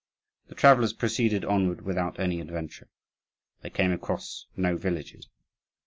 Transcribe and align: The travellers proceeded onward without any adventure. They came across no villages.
The 0.47 0.55
travellers 0.55 0.93
proceeded 0.93 1.45
onward 1.45 1.81
without 1.83 2.19
any 2.19 2.39
adventure. 2.39 2.89
They 3.61 3.69
came 3.69 3.91
across 3.91 4.47
no 4.55 4.75
villages. 4.75 5.29